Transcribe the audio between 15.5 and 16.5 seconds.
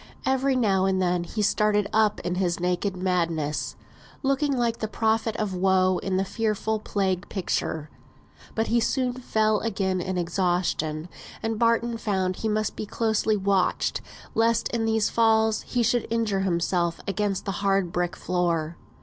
he should injure